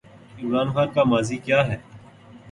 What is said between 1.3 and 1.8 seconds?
کیا ہے؟